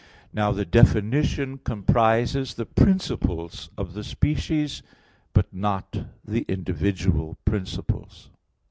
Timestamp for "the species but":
3.93-5.53